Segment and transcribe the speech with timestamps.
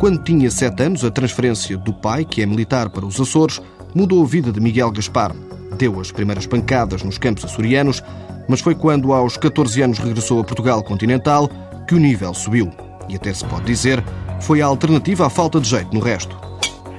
[0.00, 3.60] Quando tinha sete anos, a transferência do pai, que é militar, para os Açores,
[3.94, 5.36] mudou a vida de Miguel Gaspar.
[5.76, 8.02] Deu as primeiras pancadas nos campos açorianos,
[8.48, 11.50] mas foi quando, aos 14 anos, regressou a Portugal continental
[11.86, 12.72] que o nível subiu.
[13.10, 14.02] E até se pode dizer,
[14.40, 16.49] foi a alternativa à falta de jeito no resto.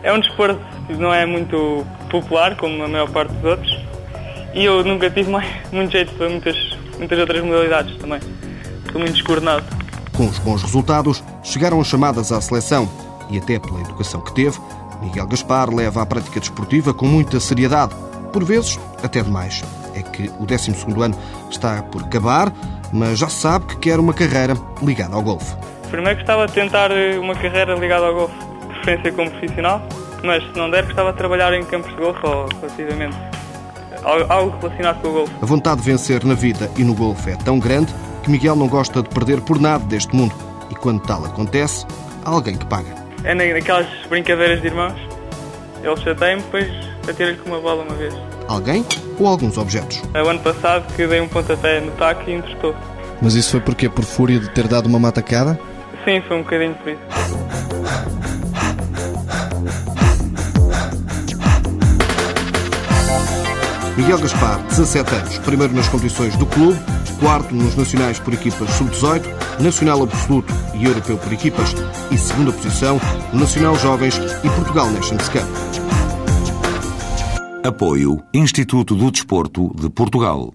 [0.04, 3.78] É um desporto que não é muito popular, como a maior parte dos outros,
[4.54, 6.56] e eu nunca tive mais, muito jeito para muitas,
[6.98, 8.20] muitas outras modalidades também.
[8.86, 9.64] Estou muito descoordenado.
[10.14, 12.90] Com os bons resultados, chegaram as chamadas à seleção
[13.30, 14.58] e até pela educação que teve,
[15.02, 17.96] Miguel Gaspar leva a prática desportiva com muita seriedade,
[18.34, 19.64] por vezes até demais.
[19.96, 21.18] É que o 12 ano
[21.50, 22.52] está por acabar,
[22.92, 25.56] mas já sabe que quer uma carreira ligada ao golfe.
[25.90, 28.51] Primeiro gostava de tentar uma carreira ligada ao golfe,
[28.82, 29.88] preferência como profissional,
[30.24, 33.16] mas se não der gostava de trabalhar em campos de golfe ou relativamente
[34.04, 35.34] algo relacionado com o golfe.
[35.42, 38.68] A vontade de vencer na vida e no golfe é tão grande que Miguel não
[38.68, 40.34] gosta de perder por nada deste mundo.
[40.70, 41.86] E quando tal acontece,
[42.26, 42.96] há alguém que paga.
[43.24, 45.00] É naquelas brincadeiras de irmãos.
[45.84, 46.68] Ele chateia-me, depois
[47.08, 48.14] atira-lhe com uma bola uma vez.
[48.48, 48.86] Alguém
[49.20, 50.02] ou alguns objetos?
[50.14, 52.76] É o ano passado que dei um pontapé no taco e entretou.
[53.22, 55.60] Mas isso foi porque Por fúria de ter dado uma matacada?
[56.06, 57.02] Sim, foi um bocadinho por isso.
[63.98, 66.80] Miguel Gaspar, 17 anos, primeiro nas competições do clube,
[67.20, 69.24] quarto nos nacionais por equipas sub-18,
[69.62, 71.76] nacional absoluto e europeu por equipas
[72.10, 73.00] e segunda posição
[73.34, 75.44] no Nacional Jovens e Portugal Nations Cup.
[77.64, 80.54] Apoio Instituto do Desporto de Portugal.